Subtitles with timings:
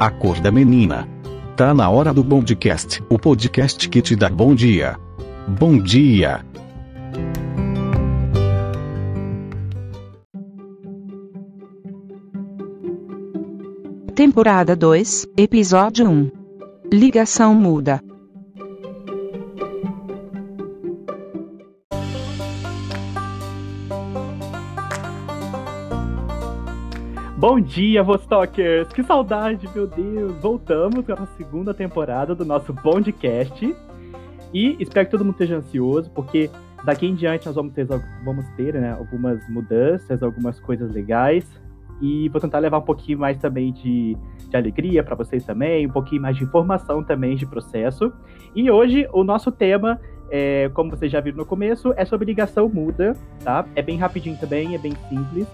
[0.00, 1.08] A cor da menina.
[1.56, 4.96] Tá na hora do Bondcast, o podcast que te dá bom dia.
[5.48, 6.44] Bom dia.
[14.14, 16.30] Temporada 2, Episódio 1.
[16.92, 18.00] Ligação muda.
[27.38, 28.88] Bom dia, Vostokers!
[28.88, 30.34] Que saudade, meu Deus!
[30.40, 33.76] Voltamos para a segunda temporada do nosso Bondcast.
[34.52, 36.50] E espero que todo mundo esteja ansioso, porque
[36.82, 37.86] daqui em diante nós vamos ter,
[38.24, 41.48] vamos ter né, algumas mudanças, algumas coisas legais.
[42.02, 44.16] E vou tentar levar um pouquinho mais também de,
[44.48, 48.12] de alegria para vocês também, um pouquinho mais de informação também de processo.
[48.52, 52.68] E hoje o nosso tema, é, como vocês já viram no começo, é sobre ligação
[52.68, 53.64] muda, tá?
[53.76, 55.46] É bem rapidinho também, é bem simples.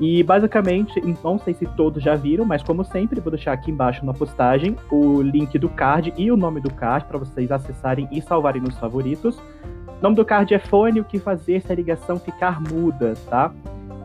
[0.00, 4.04] E basicamente, não sei se todos já viram, mas como sempre, vou deixar aqui embaixo
[4.04, 8.20] na postagem o link do card e o nome do card para vocês acessarem e
[8.20, 9.38] salvarem nos favoritos.
[9.38, 13.52] O nome do card é Fone, o que fazer se a ligação ficar muda, tá?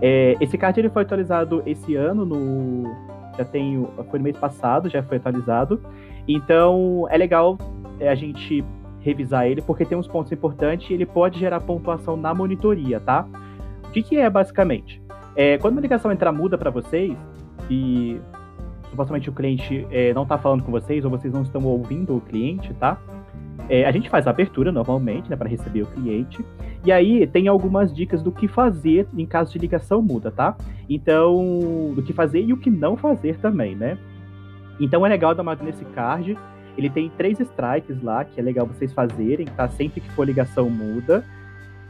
[0.02, 2.96] É, esse card ele foi atualizado esse ano, no
[3.38, 5.82] já tem, foi no mês passado, já foi atualizado.
[6.28, 7.58] Então é legal
[8.00, 8.64] é, a gente
[9.00, 13.26] revisar ele, porque tem uns pontos importantes e ele pode gerar pontuação na monitoria, tá?
[13.86, 15.02] O que, que é basicamente?
[15.38, 17.16] É, quando uma ligação entrar muda para vocês
[17.70, 18.20] e
[18.90, 22.20] supostamente o cliente é, não está falando com vocês ou vocês não estão ouvindo o
[22.20, 23.00] cliente, tá?
[23.70, 26.44] É, a gente faz a abertura normalmente, né, para receber o cliente.
[26.84, 30.58] E aí tem algumas dicas do que fazer em caso de ligação muda, tá?
[30.90, 33.96] Então, do que fazer e o que não fazer também, né?
[34.80, 36.36] Então é legal dar uma nesse card.
[36.76, 39.68] Ele tem três strikes lá, que é legal vocês fazerem, tá?
[39.68, 41.24] Sempre que for ligação muda.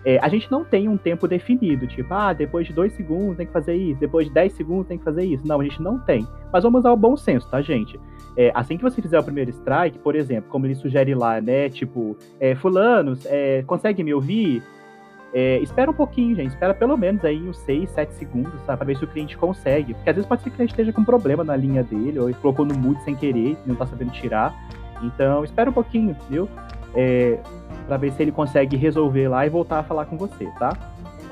[0.05, 3.45] É, a gente não tem um tempo definido, tipo, ah, depois de dois segundos tem
[3.45, 5.45] que fazer isso, depois de 10 segundos tem que fazer isso.
[5.45, 6.25] Não, a gente não tem.
[6.51, 7.99] Mas vamos usar o bom senso, tá, gente?
[8.37, 11.69] É, assim que você fizer o primeiro strike, por exemplo, como ele sugere lá, né?
[11.69, 14.61] Tipo, é, fulanos, é, consegue me ouvir?
[15.33, 16.49] É, espera um pouquinho, gente.
[16.49, 18.77] Espera pelo menos aí uns 6, 7 segundos, sabe?
[18.77, 19.93] Pra ver se o cliente consegue.
[19.93, 22.29] Porque às vezes pode ser que o cliente esteja com problema na linha dele, ou
[22.29, 24.55] ele colocou no mute sem querer, não tá sabendo tirar.
[25.01, 26.47] Então, espera um pouquinho, viu?
[26.97, 27.37] É,
[27.87, 30.75] para ver se ele consegue resolver lá e voltar a falar com você, tá?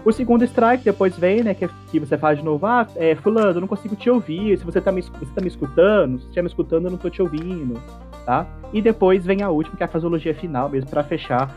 [0.05, 3.57] O segundo strike depois vem, né, que, que você faz de novo, ah, é, fulano,
[3.57, 6.35] eu não consigo te ouvir, se você tá me, você tá me escutando, se você
[6.35, 7.81] tá me escutando, eu não tô te ouvindo,
[8.23, 8.45] tá?
[8.71, 11.55] E depois vem a última, que é a frasologia final mesmo, para fechar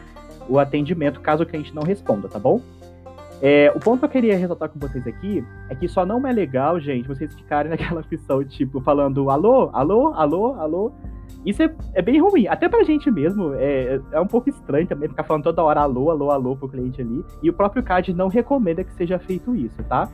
[0.49, 2.63] o atendimento, caso o cliente não responda, tá bom?
[3.43, 6.33] É, o ponto que eu queria ressaltar com vocês aqui é que só não é
[6.33, 10.93] legal, gente, vocês ficarem naquela opção, tipo, falando alô, alô, alô, alô,
[11.45, 12.47] isso é, é, bem ruim.
[12.47, 16.11] Até pra gente mesmo, é, é um pouco estranho também ficar falando toda hora alô,
[16.11, 17.25] alô, alô pro cliente ali.
[17.43, 20.09] E o próprio CAD não recomenda que seja feito isso, tá?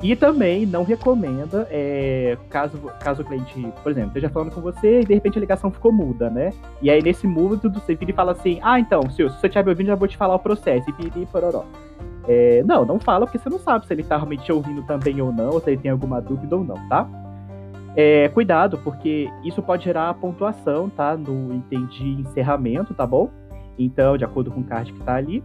[0.00, 5.00] E também não recomenda, é, caso, caso o cliente, por exemplo, esteja falando com você
[5.00, 6.52] e de repente a ligação ficou muda, né?
[6.80, 9.70] E aí nesse mudo você vira e fala assim: ah, então, se você estiver me
[9.70, 10.88] ouvindo, já vou te falar o processo.
[10.88, 11.64] E piriri, pororó.
[12.28, 15.20] É, não, não fala, porque você não sabe se ele tá realmente te ouvindo também
[15.20, 17.08] ou não, ou se ele tem alguma dúvida ou não, tá?
[17.96, 21.16] É, cuidado, porque isso pode gerar pontuação, tá?
[21.16, 23.30] No item de encerramento, tá bom?
[23.78, 25.42] Então, de acordo com o card que tá ali.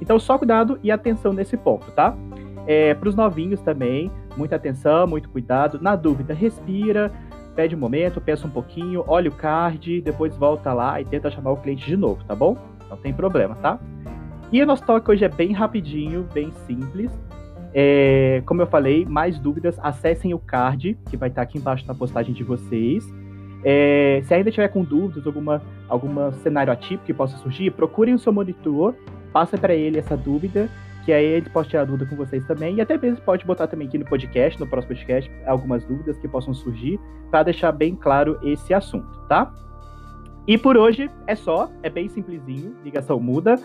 [0.00, 2.14] Então, só cuidado e atenção nesse ponto, tá?
[2.66, 5.78] É, Para os novinhos também, muita atenção, muito cuidado.
[5.80, 7.12] Na dúvida, respira,
[7.54, 11.52] pede um momento, pensa um pouquinho, olha o card, depois volta lá e tenta chamar
[11.52, 12.56] o cliente de novo, tá bom?
[12.90, 13.78] Não tem problema, tá?
[14.52, 17.10] E o nosso toque hoje é bem rapidinho, bem simples.
[17.76, 21.94] É, como eu falei, mais dúvidas, acessem o card, que vai estar aqui embaixo na
[21.94, 23.04] postagem de vocês.
[23.64, 28.18] É, se ainda tiver com dúvidas, alguma, algum cenário atípico que possa surgir, procurem o
[28.18, 28.94] seu monitor,
[29.32, 30.68] passa para ele essa dúvida,
[31.04, 33.88] que aí ele pode tirar dúvida com vocês também, e até mesmo pode botar também
[33.88, 38.38] aqui no podcast, no próximo podcast, algumas dúvidas que possam surgir, para deixar bem claro
[38.42, 39.52] esse assunto, tá?
[40.46, 43.56] E por hoje é só, é bem simplesinho, ligação muda.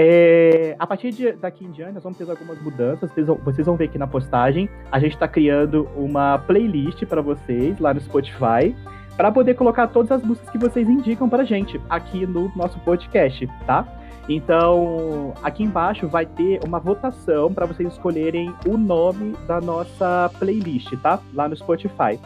[0.00, 3.10] É, a partir de, daqui em diante, nós vamos ter algumas mudanças.
[3.10, 4.70] Vocês vão, vocês vão ver aqui na postagem.
[4.92, 8.76] A gente está criando uma playlist para vocês lá no Spotify,
[9.16, 13.44] para poder colocar todas as músicas que vocês indicam para gente aqui no nosso podcast,
[13.66, 13.84] tá?
[14.28, 20.92] Então, aqui embaixo vai ter uma votação para vocês escolherem o nome da nossa playlist,
[21.02, 21.18] tá?
[21.34, 22.20] Lá no Spotify.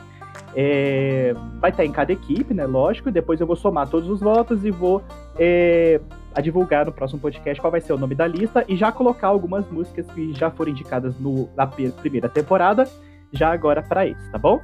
[0.54, 2.66] É, vai estar em cada equipe, né?
[2.66, 3.10] Lógico.
[3.10, 5.02] Depois eu vou somar todos os votos e vou
[5.38, 6.00] é,
[6.34, 9.28] a divulgar no próximo podcast qual vai ser o nome da lista e já colocar
[9.28, 12.88] algumas músicas que já foram indicadas no, na primeira temporada,
[13.32, 14.60] já agora para esse, tá bom?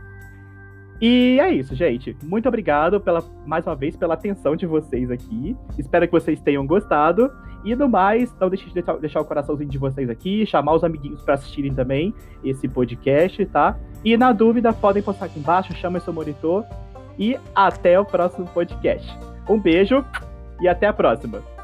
[1.01, 2.17] E é isso, gente.
[2.23, 5.57] Muito obrigado pela, mais uma vez pela atenção de vocês aqui.
[5.79, 7.31] Espero que vocês tenham gostado.
[7.65, 10.85] E no mais, não deixe de deixar, deixar o coraçãozinho de vocês aqui, chamar os
[10.85, 13.77] amiguinhos para assistirem também esse podcast, tá?
[14.05, 16.65] E na dúvida, podem postar aqui embaixo, chama seu monitor.
[17.19, 19.09] E até o próximo podcast.
[19.49, 20.05] Um beijo
[20.61, 21.58] e até a próxima.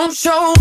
[0.00, 0.59] Don't show.